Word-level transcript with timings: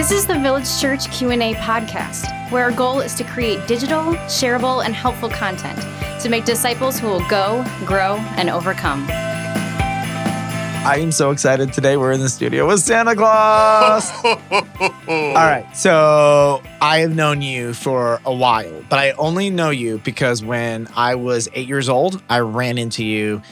This 0.00 0.12
is 0.12 0.26
the 0.26 0.38
Village 0.38 0.80
Church 0.80 1.10
Q&A 1.10 1.52
podcast, 1.56 2.50
where 2.50 2.64
our 2.64 2.72
goal 2.72 3.00
is 3.00 3.14
to 3.16 3.22
create 3.22 3.68
digital, 3.68 4.14
shareable, 4.30 4.82
and 4.82 4.94
helpful 4.94 5.28
content 5.28 5.78
to 6.22 6.30
make 6.30 6.46
disciples 6.46 6.98
who 6.98 7.06
will 7.06 7.28
go, 7.28 7.62
grow, 7.84 8.16
and 8.38 8.48
overcome. 8.48 9.06
I 9.10 10.96
am 11.00 11.12
so 11.12 11.32
excited 11.32 11.74
today. 11.74 11.98
We're 11.98 12.12
in 12.12 12.20
the 12.20 12.30
studio 12.30 12.66
with 12.66 12.80
Santa 12.80 13.14
Claus. 13.14 14.10
All 14.24 15.34
right. 15.34 15.66
So 15.76 16.62
I 16.80 17.00
have 17.00 17.14
known 17.14 17.42
you 17.42 17.74
for 17.74 18.22
a 18.24 18.34
while, 18.34 18.82
but 18.88 18.98
I 18.98 19.10
only 19.18 19.50
know 19.50 19.68
you 19.68 19.98
because 19.98 20.42
when 20.42 20.88
I 20.96 21.16
was 21.16 21.46
eight 21.52 21.68
years 21.68 21.90
old, 21.90 22.22
I 22.30 22.38
ran 22.38 22.78
into 22.78 23.04
you 23.04 23.42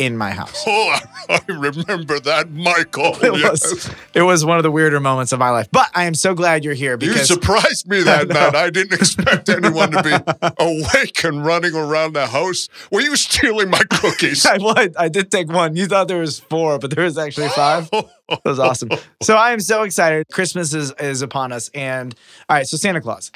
in 0.00 0.16
my 0.16 0.30
house. 0.30 0.64
Oh, 0.66 0.98
I 1.28 1.40
remember 1.48 2.18
that, 2.20 2.50
Michael. 2.50 3.14
It 3.22 3.38
Yes. 3.38 3.62
was 3.70 3.90
it 4.14 4.22
was 4.22 4.44
one 4.44 4.56
of 4.56 4.62
the 4.64 4.70
weirder 4.70 4.98
moments 4.98 5.30
of 5.32 5.38
my 5.38 5.50
life. 5.50 5.68
But 5.70 5.88
I 5.94 6.04
am 6.04 6.14
so 6.14 6.34
glad 6.34 6.64
you're 6.64 6.74
here 6.74 6.96
You 7.00 7.12
surprised 7.18 7.86
me 7.86 8.02
that 8.02 8.28
night. 8.38 8.54
I 8.56 8.70
didn't 8.70 8.94
expect 8.94 9.48
anyone 9.48 9.90
to 9.92 10.02
be 10.02 10.10
awake 10.58 11.22
and 11.22 11.44
running 11.44 11.74
around 11.74 12.14
the 12.14 12.26
house. 12.26 12.68
Were 12.90 13.02
you 13.02 13.14
stealing 13.14 13.70
my 13.70 13.82
cookies? 13.90 14.44
I 14.46 14.56
would. 14.58 14.96
I 14.96 15.08
did 15.08 15.30
take 15.30 15.52
one. 15.52 15.76
You 15.76 15.86
thought 15.86 16.08
there 16.08 16.18
was 16.18 16.40
four, 16.40 16.78
but 16.78 16.90
there 16.90 17.04
was 17.04 17.18
actually 17.18 17.48
five. 17.50 17.88
That 17.90 18.40
was 18.44 18.58
awesome. 18.58 18.88
So 19.22 19.36
I 19.36 19.52
am 19.52 19.60
so 19.60 19.82
excited. 19.82 20.26
Christmas 20.32 20.72
is 20.74 20.92
is 20.98 21.20
upon 21.22 21.52
us. 21.52 21.68
And 21.74 22.14
all 22.48 22.56
right, 22.56 22.66
so 22.66 22.76
Santa 22.76 23.00
Claus. 23.00 23.30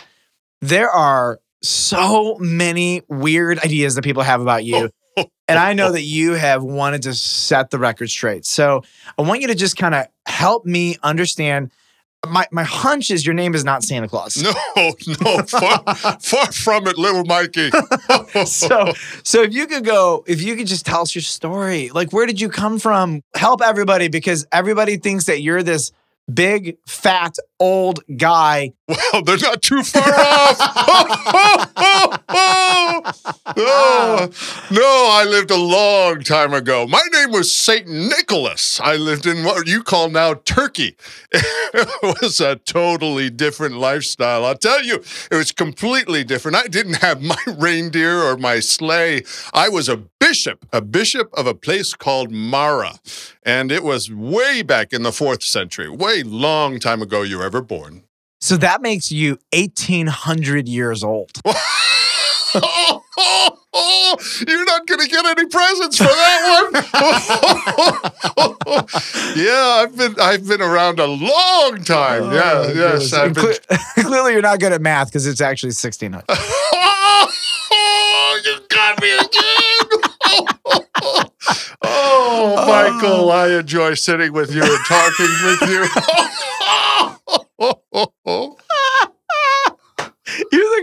There 0.62 0.90
are 0.90 1.40
so 1.62 2.36
many 2.40 3.02
weird 3.08 3.58
ideas 3.58 3.94
that 3.96 4.02
people 4.02 4.22
have 4.22 4.40
about 4.40 4.64
you. 4.64 4.76
Oh, 4.76 4.88
And 5.16 5.58
I 5.58 5.72
know 5.72 5.92
that 5.92 6.02
you 6.02 6.32
have 6.32 6.62
wanted 6.62 7.02
to 7.02 7.14
set 7.14 7.70
the 7.70 7.78
record 7.78 8.10
straight. 8.10 8.44
So 8.46 8.82
I 9.18 9.22
want 9.22 9.40
you 9.40 9.48
to 9.48 9.54
just 9.54 9.76
kind 9.76 9.94
of 9.94 10.06
help 10.26 10.64
me 10.64 10.96
understand. 11.02 11.70
My 12.26 12.46
my 12.50 12.62
hunch 12.62 13.10
is 13.10 13.26
your 13.26 13.34
name 13.34 13.54
is 13.54 13.64
not 13.64 13.82
Santa 13.82 14.08
Claus. 14.08 14.42
No, 14.42 14.54
no, 15.20 15.42
far, 15.42 15.84
far 16.20 16.52
from 16.52 16.86
it, 16.86 16.96
little 16.96 17.24
Mikey. 17.24 17.70
so 18.46 18.94
so 19.22 19.42
if 19.42 19.52
you 19.52 19.66
could 19.66 19.84
go 19.84 20.24
if 20.26 20.40
you 20.40 20.56
could 20.56 20.66
just 20.66 20.86
tell 20.86 21.02
us 21.02 21.14
your 21.14 21.20
story 21.20 21.90
like 21.90 22.14
where 22.14 22.24
did 22.24 22.40
you 22.40 22.48
come 22.48 22.78
from 22.78 23.22
help 23.34 23.60
everybody 23.60 24.08
because 24.08 24.46
everybody 24.52 24.96
thinks 24.96 25.26
that 25.26 25.42
you're 25.42 25.62
this 25.62 25.92
big 26.32 26.76
fat 26.86 27.36
old 27.60 28.00
guy 28.16 28.72
well, 28.88 29.22
they're 29.22 29.38
not 29.38 29.62
too 29.62 29.82
far 29.84 30.02
off. 30.02 31.70
Oh, 33.56 34.30
no, 34.70 35.08
I 35.10 35.24
lived 35.24 35.50
a 35.50 35.56
long 35.56 36.20
time 36.20 36.52
ago. 36.52 36.86
My 36.86 37.02
name 37.12 37.30
was 37.30 37.54
Saint 37.54 37.86
Nicholas. 37.86 38.80
I 38.80 38.96
lived 38.96 39.26
in 39.26 39.44
what 39.44 39.66
you 39.66 39.82
call 39.82 40.08
now 40.08 40.34
Turkey. 40.34 40.96
It 41.32 42.20
was 42.20 42.40
a 42.40 42.56
totally 42.56 43.30
different 43.30 43.76
lifestyle. 43.76 44.44
I'll 44.44 44.56
tell 44.56 44.82
you, 44.82 45.02
it 45.30 45.36
was 45.36 45.52
completely 45.52 46.24
different. 46.24 46.56
I 46.56 46.66
didn't 46.68 46.94
have 46.94 47.22
my 47.22 47.36
reindeer 47.58 48.22
or 48.22 48.36
my 48.36 48.60
sleigh. 48.60 49.22
I 49.52 49.68
was 49.68 49.88
a 49.88 49.96
bishop, 49.96 50.66
a 50.72 50.80
bishop 50.80 51.32
of 51.34 51.46
a 51.46 51.54
place 51.54 51.94
called 51.94 52.30
Myra. 52.30 52.94
And 53.44 53.70
it 53.70 53.82
was 53.84 54.10
way 54.10 54.62
back 54.62 54.92
in 54.92 55.02
the 55.02 55.12
fourth 55.12 55.42
century, 55.42 55.88
way 55.88 56.13
long 56.22 56.78
time 56.78 57.02
ago 57.02 57.22
you 57.22 57.38
were 57.38 57.44
ever 57.44 57.60
born. 57.60 58.04
so 58.40 58.56
that 58.56 58.80
makes 58.82 59.10
you 59.12 59.38
1800 59.52 60.68
years 60.68 61.02
old 61.02 61.30
oh, 62.56 63.02
oh, 63.18 63.58
oh, 63.72 64.16
you're 64.46 64.64
not 64.64 64.86
going 64.86 65.00
to 65.00 65.08
get 65.08 65.24
any 65.26 65.44
presents 65.48 65.98
for 65.98 66.04
that 66.04 66.70
one. 66.70 66.84
yeah, 69.36 69.82
I've 69.82 69.96
been 69.96 70.14
I've 70.20 70.46
been 70.46 70.62
around 70.62 71.00
a 71.00 71.06
long 71.06 71.82
time. 71.84 72.22
Oh, 72.24 72.32
yeah, 72.32 72.52
Oh, 72.54 72.72
yes. 72.72 73.12
I've 73.12 73.34
been. 73.34 73.54
cle- 73.68 73.78
clearly 74.04 74.32
you're 74.34 74.42
not 74.42 74.60
good 74.60 74.70
at 74.72 74.80
math 74.80 75.08
because 75.08 75.26
it's 75.26 75.40
actually 75.40 75.70
1600 75.70 76.24
oh, 76.28 78.40
you 78.44 78.56
got 78.68 79.00
me 79.02 79.14
again. 79.14 80.03
Oh, 82.44 82.66
Michael, 82.66 83.32
I 83.32 83.58
enjoy 83.58 83.94
sitting 83.94 84.32
with 84.32 84.54
you 84.54 84.62
and 84.62 84.84
talking 84.86 85.28
with 85.44 85.62
you. 85.68 85.86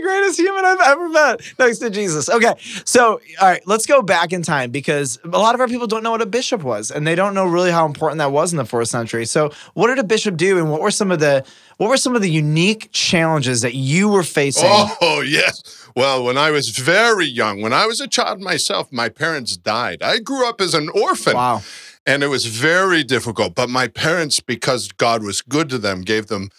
Greatest 0.02 0.38
human 0.38 0.64
I've 0.64 0.80
ever 0.80 1.08
met 1.08 1.40
next 1.58 1.78
to 1.78 1.90
Jesus. 1.90 2.28
Okay. 2.28 2.54
So, 2.84 3.20
all 3.40 3.48
right, 3.48 3.62
let's 3.66 3.86
go 3.86 4.02
back 4.02 4.32
in 4.32 4.42
time 4.42 4.70
because 4.70 5.18
a 5.24 5.38
lot 5.38 5.54
of 5.54 5.60
our 5.60 5.68
people 5.68 5.86
don't 5.86 6.02
know 6.02 6.10
what 6.10 6.22
a 6.22 6.26
bishop 6.26 6.62
was 6.62 6.90
and 6.90 7.06
they 7.06 7.14
don't 7.14 7.34
know 7.34 7.46
really 7.46 7.70
how 7.70 7.86
important 7.86 8.18
that 8.18 8.32
was 8.32 8.52
in 8.52 8.58
the 8.58 8.64
4th 8.64 8.88
century. 8.88 9.24
So, 9.24 9.50
what 9.74 9.88
did 9.88 9.98
a 9.98 10.04
bishop 10.04 10.36
do 10.36 10.58
and 10.58 10.70
what 10.70 10.80
were 10.80 10.90
some 10.90 11.10
of 11.10 11.20
the 11.20 11.44
what 11.82 11.88
were 11.88 11.96
some 11.96 12.14
of 12.14 12.22
the 12.22 12.30
unique 12.30 12.90
challenges 12.92 13.62
that 13.62 13.74
you 13.74 14.08
were 14.08 14.22
facing? 14.22 14.68
Oh, 14.68 15.20
yes. 15.26 15.88
Well, 15.96 16.22
when 16.22 16.38
I 16.38 16.52
was 16.52 16.68
very 16.68 17.26
young, 17.26 17.60
when 17.60 17.72
I 17.72 17.86
was 17.86 18.00
a 18.00 18.06
child 18.06 18.40
myself, 18.40 18.92
my 18.92 19.08
parents 19.08 19.56
died. 19.56 20.00
I 20.00 20.20
grew 20.20 20.48
up 20.48 20.60
as 20.60 20.74
an 20.74 20.88
orphan. 20.90 21.34
Wow. 21.34 21.62
And 22.06 22.22
it 22.22 22.28
was 22.28 22.46
very 22.46 23.02
difficult. 23.02 23.56
But 23.56 23.68
my 23.68 23.88
parents, 23.88 24.38
because 24.38 24.92
God 24.92 25.24
was 25.24 25.40
good 25.40 25.68
to 25.70 25.78
them, 25.78 26.02
gave 26.02 26.26
them 26.28 26.50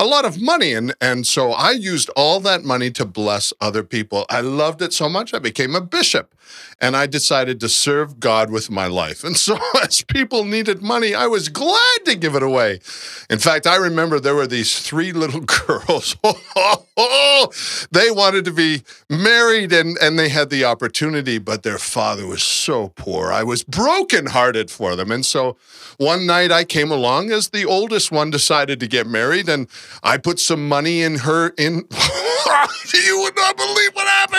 a 0.00 0.06
lot 0.06 0.24
of 0.24 0.40
money. 0.40 0.72
And, 0.72 0.94
and 0.98 1.26
so 1.26 1.52
I 1.52 1.72
used 1.72 2.08
all 2.16 2.40
that 2.40 2.64
money 2.64 2.90
to 2.92 3.04
bless 3.04 3.52
other 3.60 3.82
people. 3.82 4.24
I 4.30 4.40
loved 4.40 4.80
it 4.80 4.94
so 4.94 5.10
much, 5.10 5.34
I 5.34 5.38
became 5.38 5.74
a 5.74 5.80
bishop. 5.80 6.34
And 6.80 6.96
I 6.96 7.06
decided 7.06 7.60
to 7.60 7.68
serve 7.68 8.18
God 8.18 8.50
with 8.50 8.70
my 8.70 8.86
life. 8.86 9.22
And 9.22 9.36
so, 9.46 9.58
as 9.82 10.02
people 10.02 10.44
needed 10.44 10.82
money, 10.82 11.14
I 11.14 11.26
was 11.26 11.50
glad 11.50 11.98
to 12.06 12.16
give 12.16 12.34
it 12.34 12.42
away. 12.42 12.80
In 13.28 13.38
fact, 13.38 13.66
I 13.66 13.76
remember 13.76 14.18
there 14.18 14.34
were 14.34 14.46
these 14.46 14.80
three 14.80 15.12
little 15.12 15.40
girls. 15.66 16.16
they 17.92 18.10
wanted 18.10 18.46
to 18.46 18.52
be 18.52 18.82
married 19.10 19.72
and, 19.72 19.98
and 20.00 20.18
they 20.18 20.30
had 20.30 20.48
the 20.48 20.64
opportunity, 20.64 21.38
but 21.38 21.62
their 21.62 21.78
father 21.78 22.26
was 22.26 22.42
so 22.42 22.88
poor. 22.96 23.30
I 23.30 23.42
was 23.42 23.62
brokenhearted 23.62 24.70
for 24.70 24.96
them. 24.96 25.12
And 25.12 25.24
so 25.24 25.56
one 26.00 26.24
night 26.24 26.50
I 26.50 26.64
came 26.64 26.90
along 26.90 27.30
as 27.30 27.50
the 27.50 27.66
oldest 27.66 28.10
one 28.10 28.30
decided 28.30 28.80
to 28.80 28.86
get 28.86 29.06
married, 29.06 29.50
and 29.50 29.68
I 30.02 30.18
put 30.18 30.38
some 30.38 30.68
money 30.68 31.02
in 31.02 31.16
her 31.16 31.48
in 31.58 31.74
you 32.94 33.20
would 33.22 33.36
not 33.36 33.56
believe 33.56 33.94
what 33.94 34.06
happened. 34.06 34.29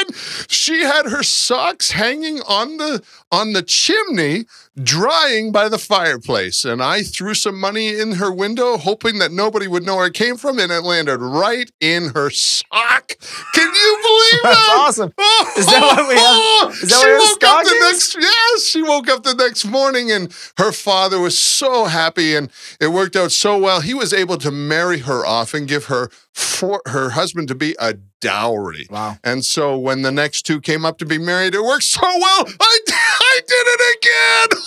She 0.47 0.81
had 0.83 1.05
her 1.07 1.23
socks 1.23 1.91
hanging 1.91 2.41
on 2.41 2.77
the 2.77 3.03
on 3.31 3.53
the 3.53 3.61
chimney, 3.63 4.45
drying 4.81 5.51
by 5.51 5.69
the 5.69 5.77
fireplace. 5.77 6.65
And 6.65 6.83
I 6.83 7.01
threw 7.03 7.33
some 7.33 7.59
money 7.59 7.97
in 7.97 8.13
her 8.13 8.31
window, 8.31 8.77
hoping 8.77 9.19
that 9.19 9.31
nobody 9.31 9.67
would 9.67 9.83
know 9.85 9.95
where 9.97 10.07
it 10.07 10.13
came 10.13 10.35
from, 10.37 10.59
and 10.59 10.71
it 10.71 10.81
landed 10.83 11.17
right 11.19 11.71
in 11.79 12.09
her 12.13 12.29
sock. 12.29 13.13
Can 13.53 13.73
you 13.73 13.97
believe 14.03 14.43
That's 14.43 14.67
that? 14.67 14.75
awesome. 14.79 15.13
Is 15.57 15.65
that 15.67 15.81
what 15.81 16.07
we 16.07 16.15
have- 16.15 16.23
oh, 16.25 16.69
is 16.73 16.89
that 16.89 16.89
she 16.89 16.95
why 16.95 17.03
we 17.05 17.11
have 17.11 17.29
woke 17.31 17.43
up 17.43 17.63
the 17.65 17.79
next 17.81 18.15
yes, 18.19 18.65
she 18.65 18.81
woke 18.81 19.09
up 19.09 19.23
the 19.23 19.33
next 19.35 19.65
morning 19.65 20.11
and 20.11 20.33
her 20.57 20.71
father 20.71 21.19
was 21.19 21.37
so 21.37 21.85
happy 21.85 22.35
and 22.35 22.49
it 22.79 22.87
worked 22.87 23.15
out 23.15 23.31
so 23.31 23.57
well. 23.57 23.81
He 23.81 23.93
was 23.93 24.13
able 24.13 24.37
to 24.37 24.51
marry 24.51 24.99
her 24.99 25.25
off 25.25 25.53
and 25.53 25.67
give 25.67 25.85
her 25.85 26.09
for 26.33 26.81
her 26.87 27.11
husband 27.11 27.47
to 27.49 27.55
be 27.55 27.75
a 27.79 27.95
dowry. 28.21 28.87
Wow. 28.89 29.17
And 29.23 29.43
so 29.43 29.77
when 29.77 30.01
the 30.03 30.11
next 30.11 30.43
two 30.43 30.61
came 30.61 30.85
up 30.85 30.97
to 30.99 31.05
be 31.05 31.17
married, 31.17 31.53
it 31.53 31.63
worked 31.63 31.83
so 31.83 32.01
well. 32.01 32.45
I, 32.59 32.79
I 32.87 33.39
did 33.47 33.65
it 33.67 33.97
again. 33.97 34.61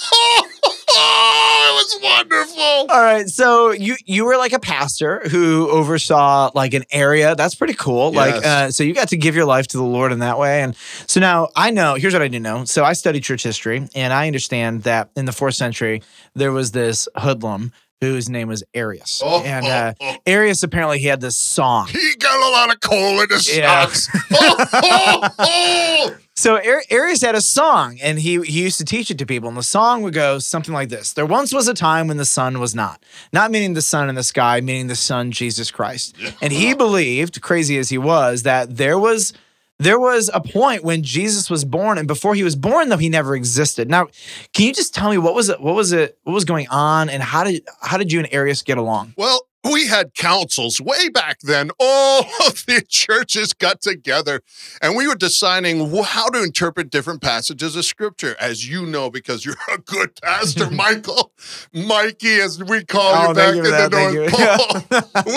Oh, 0.96 1.70
it 1.70 1.74
was 1.74 2.02
wonderful. 2.02 2.62
All 2.62 2.86
right, 3.02 3.28
so 3.28 3.72
you 3.72 3.96
you 4.04 4.24
were 4.24 4.36
like 4.36 4.52
a 4.52 4.60
pastor 4.60 5.22
who 5.28 5.68
oversaw 5.68 6.50
like 6.54 6.72
an 6.74 6.84
area. 6.92 7.34
That's 7.34 7.56
pretty 7.56 7.74
cool. 7.74 8.12
Like, 8.12 8.44
uh, 8.44 8.70
so 8.70 8.84
you 8.84 8.94
got 8.94 9.08
to 9.08 9.16
give 9.16 9.34
your 9.34 9.44
life 9.44 9.66
to 9.68 9.76
the 9.76 9.82
Lord 9.82 10.12
in 10.12 10.20
that 10.20 10.38
way. 10.38 10.62
And 10.62 10.76
so 11.08 11.18
now 11.18 11.48
I 11.56 11.70
know. 11.70 11.94
Here's 11.94 12.12
what 12.12 12.22
I 12.22 12.28
didn't 12.28 12.44
know. 12.44 12.64
So 12.64 12.84
I 12.84 12.92
studied 12.92 13.24
church 13.24 13.42
history, 13.42 13.88
and 13.96 14.12
I 14.12 14.28
understand 14.28 14.84
that 14.84 15.10
in 15.16 15.24
the 15.24 15.32
fourth 15.32 15.56
century 15.56 16.02
there 16.34 16.52
was 16.52 16.70
this 16.70 17.08
hoodlum 17.16 17.72
whose 18.00 18.28
name 18.28 18.48
was 18.48 18.62
Arius, 18.74 19.22
Oh, 19.24 19.42
and 19.42 19.64
uh, 19.66 19.94
Arius 20.26 20.62
apparently 20.62 20.98
he 20.98 21.06
had 21.06 21.20
this 21.20 21.36
song. 21.36 21.86
He 21.88 22.14
got 22.18 22.36
a 22.36 22.50
lot 22.52 22.72
of 22.74 22.80
coal 22.80 23.20
in 23.22 23.28
his 23.30 23.56
Yeah. 23.56 23.86
socks. 23.86 24.08
Oh, 24.32 24.66
oh, 24.72 25.28
oh. 25.38 26.16
So 26.36 26.56
Ar- 26.56 26.82
Arius 26.90 27.22
had 27.22 27.34
a 27.36 27.40
song, 27.40 27.98
and 28.02 28.18
he 28.18 28.40
he 28.42 28.62
used 28.62 28.78
to 28.78 28.84
teach 28.84 29.10
it 29.10 29.18
to 29.18 29.26
people. 29.26 29.48
And 29.48 29.56
the 29.56 29.62
song 29.62 30.02
would 30.02 30.12
go 30.14 30.38
something 30.40 30.74
like 30.74 30.88
this: 30.88 31.12
"There 31.12 31.24
once 31.24 31.54
was 31.54 31.68
a 31.68 31.74
time 31.74 32.08
when 32.08 32.16
the 32.16 32.24
sun 32.24 32.58
was 32.58 32.74
not, 32.74 33.02
not 33.32 33.50
meaning 33.52 33.74
the 33.74 33.80
sun 33.82 34.08
in 34.08 34.16
the 34.16 34.24
sky, 34.24 34.60
meaning 34.60 34.88
the 34.88 34.96
sun 34.96 35.30
Jesus 35.30 35.70
Christ." 35.70 36.16
And 36.42 36.52
he 36.52 36.74
believed, 36.74 37.40
crazy 37.40 37.78
as 37.78 37.88
he 37.88 37.98
was, 37.98 38.42
that 38.42 38.76
there 38.76 38.98
was 38.98 39.32
there 39.78 39.98
was 39.98 40.30
a 40.32 40.40
point 40.40 40.84
when 40.84 41.02
Jesus 41.02 41.50
was 41.50 41.64
born, 41.64 41.98
and 41.98 42.06
before 42.06 42.34
he 42.34 42.44
was 42.44 42.56
born, 42.56 42.88
though 42.88 42.96
he 42.96 43.08
never 43.08 43.34
existed. 43.34 43.88
Now, 43.90 44.08
can 44.52 44.66
you 44.66 44.72
just 44.72 44.94
tell 44.94 45.10
me 45.10 45.18
what 45.18 45.34
was 45.34 45.48
it? 45.48 45.60
What 45.60 45.74
was 45.74 45.92
it? 45.92 46.16
What 46.22 46.32
was 46.32 46.44
going 46.44 46.68
on, 46.68 47.08
and 47.10 47.22
how 47.22 47.44
did 47.44 47.66
how 47.80 47.96
did 47.96 48.12
you 48.12 48.20
and 48.20 48.28
Arius 48.32 48.62
get 48.62 48.78
along? 48.78 49.14
Well, 49.16 49.43
we 49.70 49.86
had 49.86 50.14
councils 50.14 50.80
way 50.80 51.08
back 51.08 51.38
then. 51.42 51.70
All 51.80 52.20
of 52.46 52.64
the 52.66 52.84
churches 52.88 53.52
got 53.52 53.80
together 53.80 54.40
and 54.82 54.96
we 54.96 55.06
were 55.08 55.14
deciding 55.14 55.90
how 56.04 56.28
to 56.28 56.42
interpret 56.42 56.90
different 56.90 57.20
passages 57.22 57.74
of 57.76 57.84
scripture. 57.84 58.36
As 58.40 58.68
you 58.68 58.86
know, 58.86 59.10
because 59.10 59.44
you're 59.44 59.56
a 59.72 59.78
good 59.78 60.20
pastor, 60.22 60.70
Michael, 60.70 61.32
Mikey, 61.72 62.40
as 62.40 62.62
we 62.62 62.84
call 62.84 63.12
Oh, 63.14 63.28
you 63.28 63.34
back 63.34 63.50
in 63.50 63.56
you 63.56 63.62
the 63.64 63.70
that, 63.70 63.90
North 63.92 64.30
thank 64.32 65.24
you. 65.24 65.34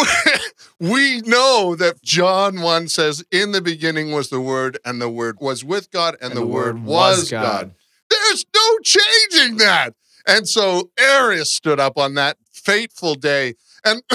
Pole. 0.80 0.90
we 0.94 1.22
know 1.22 1.76
that 1.76 2.02
John 2.04 2.62
1 2.62 2.88
says, 2.88 3.24
In 3.32 3.52
the 3.52 3.62
beginning 3.62 4.12
was 4.12 4.30
the 4.30 4.42
Word, 4.42 4.78
and 4.86 5.02
the 5.02 5.10
Word 5.10 5.38
was 5.40 5.64
with 5.64 5.92
God, 5.92 6.16
and, 6.22 6.34
the, 6.36 6.46
Word 6.46 6.84
was 6.84 7.30
God. 7.32 7.72
There's 8.10 8.46
no 8.56 8.78
changing 8.84 9.58
that. 9.58 9.94
And 10.26 10.48
so 10.48 10.92
Arius 11.00 11.54
stood 11.54 11.80
up 11.80 11.98
on 11.98 12.16
that 12.16 12.38
fateful 12.68 13.16
day 13.16 13.56
and 13.86 14.02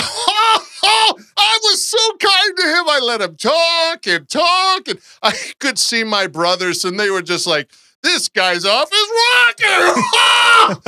I 0.84 1.58
was 1.62 1.86
so 1.86 1.98
kind 2.18 2.56
to 2.56 2.62
him. 2.62 2.88
I 2.88 3.00
let 3.02 3.20
him 3.20 3.36
talk 3.36 4.06
and 4.06 4.28
talk. 4.28 4.88
And 4.88 4.98
I 5.22 5.32
could 5.58 5.78
see 5.78 6.04
my 6.04 6.26
brothers, 6.26 6.84
and 6.84 6.98
they 6.98 7.10
were 7.10 7.22
just 7.22 7.46
like, 7.46 7.70
this 8.02 8.28
guy's 8.28 8.64
off 8.64 8.90
his 8.90 9.00
rocker. 9.00 9.62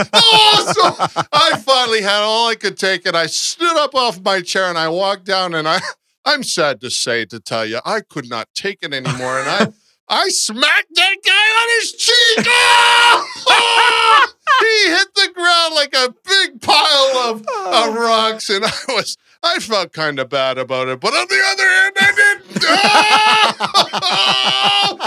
oh, 0.15 1.11
I 1.33 1.59
finally 1.59 2.03
had 2.03 2.23
all 2.23 2.49
I 2.49 2.57
could 2.57 2.77
take, 2.77 3.07
and 3.07 3.17
I 3.17 3.27
stood 3.27 3.77
up 3.77 3.95
off 3.95 4.21
my 4.23 4.41
chair 4.41 4.65
and 4.65 4.77
I 4.77 4.89
walked 4.89 5.25
down, 5.25 5.55
and 5.55 5.69
I, 5.69 5.81
I'm 6.25 6.43
sad 6.43 6.81
to 6.81 6.91
say 6.91 7.25
to 7.27 7.39
tell 7.41 7.65
you, 7.65 7.81
I 7.85 8.01
could 8.01 8.29
not 8.29 8.49
take 8.55 8.81
it 8.83 8.93
anymore, 8.93 9.39
and 9.41 9.49
I. 9.49 9.73
I 10.07 10.29
smacked 10.29 10.95
that 10.97 11.17
guy 11.25 11.33
on 11.33 11.81
his 11.81 11.93
cheek. 11.93 12.47
Ah! 12.47 14.29
he 14.61 14.91
hit 14.91 15.15
the 15.15 15.31
ground 15.35 15.75
like 15.75 15.95
a 15.95 16.15
big 16.25 16.61
pile 16.61 17.17
of, 17.31 17.41
of 17.41 17.47
oh. 17.47 17.95
rocks, 17.97 18.51
and 18.51 18.65
I 18.65 18.73
was 18.89 19.17
I 19.43 19.59
felt 19.59 19.93
kind 19.93 20.19
of 20.19 20.29
bad 20.29 20.59
about 20.59 20.89
it. 20.89 21.01
But 21.01 21.15
on 21.15 21.27
the 21.29 21.43
other 21.47 21.69
hand, 21.69 21.97
I 22.01 22.13
didn't. 22.17 22.45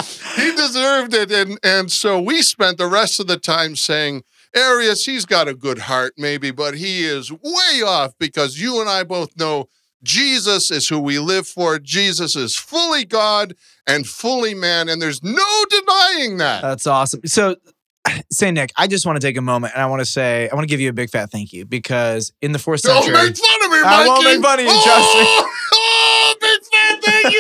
He 0.38 0.52
deserved 0.56 1.16
it, 1.16 1.32
and 1.32 1.58
and 1.64 1.92
so 1.92 2.22
we 2.22 2.44
spent 2.44 2.78
the 2.78 2.86
rest 2.88 3.20
of 3.20 3.28
the 3.28 3.38
time 3.38 3.76
saying. 3.76 4.24
Arius, 4.56 5.06
he's 5.06 5.26
got 5.26 5.50
a 5.50 5.54
good 5.54 5.78
heart, 5.78 6.14
maybe, 6.18 6.52
but 6.52 6.76
he 6.76 7.04
is 7.04 7.32
way 7.32 7.84
off 7.86 8.14
because 8.18 8.60
you 8.60 8.80
and 8.80 8.90
I 8.90 9.04
both 9.04 9.38
know 9.38 9.68
Jesus 10.04 10.72
is 10.72 10.88
who 10.88 11.00
we 11.00 11.20
live 11.20 11.48
for. 11.48 11.80
Jesus 11.80 12.36
is 12.36 12.56
fully 12.56 13.04
God 13.04 13.56
and 13.86 14.08
fully 14.08 14.54
man, 14.54 14.90
and 14.90 15.02
there's 15.02 15.24
no 15.24 15.66
denying 15.70 16.38
that. 16.38 16.62
That's 16.62 16.88
awesome. 16.88 17.22
So, 17.26 17.56
Saint 18.32 18.56
Nick, 18.56 18.72
I 18.78 18.88
just 18.88 19.06
want 19.06 19.20
to 19.20 19.28
take 19.28 19.38
a 19.38 19.42
moment 19.42 19.74
and 19.74 19.82
I 19.82 19.86
want 19.88 20.00
to 20.02 20.06
say 20.06 20.50
I 20.50 20.56
want 20.56 20.64
to 20.64 20.70
give 20.70 20.80
you 20.80 20.90
a 20.90 20.94
big 20.94 21.10
fat 21.10 21.32
thank 21.32 21.54
you 21.54 21.66
because 21.66 22.32
in 22.42 22.52
the 22.52 22.60
fourth 22.60 22.82
century, 22.82 23.14
Don't 23.14 23.26
make 23.26 23.38
fun 23.38 23.66
of 23.66 23.72
me, 23.72 23.82
Mikey. 23.82 23.96
I 23.96 24.08
won't 24.08 24.24
make 24.24 24.42
fun 24.42 24.60
of 24.60 24.66
you, 24.66 24.72
oh, 24.74 25.52
Oh, 25.74 26.36
big 26.42 26.62
fat 26.72 27.02
thank 27.04 27.34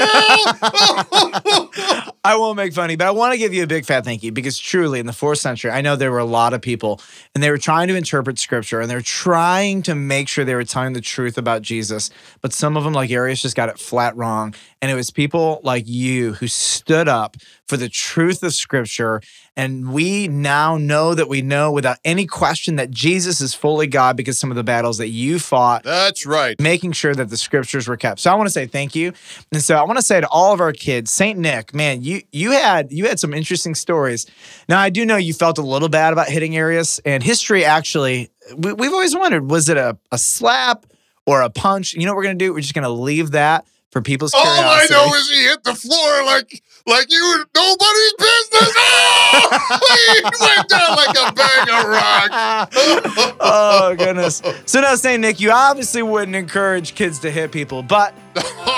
you. 1.93 2.01
I 2.23 2.35
won't 2.35 2.57
make 2.57 2.73
funny, 2.73 2.95
but 2.95 3.07
I 3.07 3.11
want 3.11 3.33
to 3.33 3.37
give 3.37 3.53
you 3.53 3.63
a 3.63 3.67
big 3.67 3.85
fat 3.85 4.03
thank 4.03 4.23
you 4.23 4.31
because 4.31 4.57
truly 4.57 4.99
in 4.99 5.05
the 5.05 5.13
fourth 5.13 5.39
century, 5.39 5.71
I 5.71 5.81
know 5.81 5.95
there 5.95 6.11
were 6.11 6.19
a 6.19 6.25
lot 6.25 6.53
of 6.53 6.61
people 6.61 6.99
and 7.33 7.43
they 7.43 7.49
were 7.49 7.57
trying 7.57 7.87
to 7.87 7.95
interpret 7.95 8.39
scripture 8.39 8.81
and 8.81 8.89
they're 8.89 9.01
trying 9.01 9.81
to 9.83 9.95
make 9.95 10.27
sure 10.27 10.43
they 10.43 10.55
were 10.55 10.63
telling 10.63 10.93
the 10.93 11.01
truth 11.01 11.37
about 11.37 11.61
Jesus. 11.61 12.09
But 12.41 12.53
some 12.53 12.75
of 12.75 12.83
them, 12.83 12.93
like 12.93 13.11
Arius, 13.11 13.41
just 13.41 13.55
got 13.55 13.69
it 13.69 13.79
flat 13.79 14.15
wrong. 14.17 14.53
And 14.81 14.91
it 14.91 14.95
was 14.95 15.09
people 15.09 15.61
like 15.63 15.87
you 15.87 16.33
who 16.33 16.47
stood 16.47 17.07
up 17.07 17.37
for 17.67 17.77
the 17.77 17.89
truth 17.89 18.43
of 18.43 18.53
scripture. 18.53 19.21
And 19.55 19.91
we 19.91 20.27
now 20.27 20.77
know 20.77 21.15
that 21.15 21.27
we 21.27 21.41
know 21.41 21.71
without 21.71 21.97
any 22.05 22.25
question 22.25 22.75
that 22.75 22.91
Jesus 22.91 23.41
is 23.41 23.53
fully 23.53 23.87
God 23.87 24.15
because 24.15 24.37
some 24.37 24.51
of 24.51 24.55
the 24.55 24.63
battles 24.63 24.99
that 24.99 25.09
you 25.09 25.39
fought 25.39 25.83
That's 25.83 26.25
right. 26.25 26.59
making 26.61 26.91
sure 26.91 27.15
that 27.15 27.29
the 27.29 27.37
scriptures 27.37 27.87
were 27.87 27.97
kept. 27.97 28.19
So 28.19 28.31
I 28.31 28.35
want 28.35 28.47
to 28.47 28.53
say 28.53 28.67
thank 28.67 28.95
you. 28.95 29.13
And 29.51 29.63
so 29.63 29.75
I 29.75 29.83
want 29.83 29.97
to 29.97 30.05
say 30.05 30.21
to 30.21 30.27
all 30.29 30.53
of 30.53 30.61
our 30.61 30.73
kids, 30.73 31.11
Saint 31.11 31.39
Nick, 31.39 31.73
man, 31.73 32.03
you 32.03 32.16
you 32.31 32.51
had 32.51 32.91
you 32.91 33.05
had 33.05 33.19
some 33.19 33.33
interesting 33.33 33.75
stories. 33.75 34.25
Now 34.69 34.79
I 34.79 34.89
do 34.89 35.05
know 35.05 35.17
you 35.17 35.33
felt 35.33 35.57
a 35.57 35.63
little 35.63 35.89
bad 35.89 36.13
about 36.13 36.27
hitting 36.27 36.55
Arius, 36.55 36.99
and 36.99 37.23
history 37.23 37.65
actually 37.65 38.29
we, 38.55 38.73
we've 38.73 38.93
always 38.93 39.15
wondered 39.15 39.49
was 39.49 39.69
it 39.69 39.77
a, 39.77 39.97
a 40.11 40.17
slap 40.17 40.85
or 41.25 41.41
a 41.41 41.49
punch? 41.49 41.93
You 41.93 42.05
know 42.05 42.11
what 42.13 42.17
we're 42.17 42.23
gonna 42.23 42.35
do? 42.35 42.53
We're 42.53 42.61
just 42.61 42.73
gonna 42.73 42.89
leave 42.89 43.31
that 43.31 43.65
for 43.91 44.01
people's 44.01 44.33
All 44.33 44.43
I 44.45 44.85
know 44.89 45.13
is 45.15 45.29
he 45.29 45.43
hit 45.43 45.63
the 45.63 45.73
floor 45.73 46.25
like 46.25 46.61
like 46.85 47.07
you 47.09 47.21
were 47.21 47.45
nobody's 47.55 48.13
business. 48.17 48.73
Oh! 48.77 49.79
he 50.13 50.23
went 50.23 50.69
down 50.69 50.95
like 50.95 51.17
a 51.17 51.33
bag 51.33 51.69
of 51.69 51.85
rocks. 51.89 53.35
oh 53.39 53.95
goodness. 53.97 54.41
So 54.65 54.81
now 54.81 54.95
Saint 54.95 55.21
Nick, 55.21 55.39
you 55.39 55.51
obviously 55.51 56.01
wouldn't 56.01 56.35
encourage 56.35 56.95
kids 56.95 57.19
to 57.19 57.31
hit 57.31 57.51
people, 57.51 57.83
but 57.83 58.13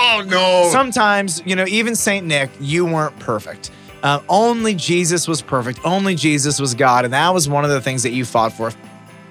oh 0.09 0.21
no. 0.21 0.69
sometimes, 0.71 1.41
you 1.45 1.55
know, 1.55 1.65
even 1.67 1.95
Saint 1.95 2.25
Nick, 2.25 2.49
you 2.59 2.85
weren't 2.85 3.17
perfect. 3.19 3.71
Uh, 4.03 4.21
only 4.29 4.75
Jesus 4.75 5.27
was 5.27 5.41
perfect. 5.41 5.79
Only 5.83 6.15
Jesus 6.15 6.59
was 6.59 6.73
God. 6.73 7.05
And 7.05 7.13
that 7.13 7.33
was 7.33 7.49
one 7.49 7.65
of 7.65 7.69
the 7.69 7.81
things 7.81 8.03
that 8.03 8.11
you 8.11 8.25
fought 8.25 8.53
for. 8.53 8.71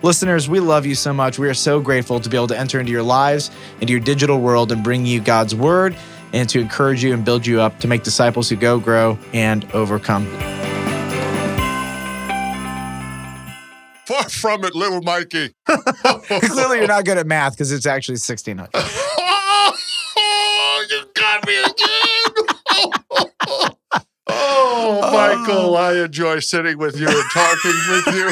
Listeners, 0.02 0.48
we 0.48 0.60
love 0.60 0.86
you 0.86 0.94
so 0.94 1.12
much. 1.12 1.38
We 1.38 1.48
are 1.48 1.54
so 1.54 1.80
grateful 1.80 2.20
to 2.20 2.28
be 2.28 2.36
able 2.36 2.46
to 2.48 2.58
enter 2.58 2.78
into 2.78 2.92
your 2.92 3.02
lives, 3.02 3.50
into 3.80 3.92
your 3.92 4.00
digital 4.00 4.40
world, 4.40 4.70
and 4.70 4.84
bring 4.84 5.04
you 5.06 5.20
God's 5.20 5.54
word 5.54 5.96
and 6.32 6.48
to 6.50 6.60
encourage 6.60 7.02
you 7.02 7.14
and 7.14 7.24
build 7.24 7.46
you 7.46 7.60
up 7.60 7.80
to 7.80 7.88
make 7.88 8.02
disciples 8.02 8.48
who 8.48 8.56
go, 8.56 8.78
grow, 8.78 9.18
and 9.32 9.64
overcome. 9.72 10.26
Far 14.06 14.28
from 14.28 14.64
it, 14.64 14.74
little 14.74 15.02
Mikey. 15.02 15.52
Clearly, 15.66 16.78
you're 16.78 16.86
not 16.86 17.04
good 17.04 17.18
at 17.18 17.26
math 17.26 17.52
because 17.52 17.72
it's 17.72 17.86
actually 17.86 18.14
1600. 18.14 18.70
Oh, 21.28 21.40
got 21.40 21.46
me 21.46 21.56
again. 21.58 21.74
oh, 24.28 25.10
Michael, 25.12 25.76
I 25.76 25.94
enjoy 26.04 26.38
sitting 26.40 26.78
with 26.78 26.98
you 26.98 27.08
and 27.08 27.30
talking 27.32 27.72
with 27.88 28.06
you. 28.14 28.30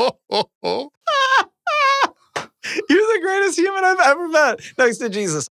You're 2.88 3.14
the 3.14 3.20
greatest 3.22 3.58
human 3.58 3.84
I've 3.84 4.00
ever 4.00 4.28
met 4.28 4.60
next 4.78 4.98
to 4.98 5.08
Jesus. 5.08 5.48